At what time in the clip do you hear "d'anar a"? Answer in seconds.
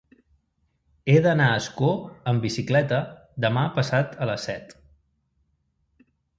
1.25-1.57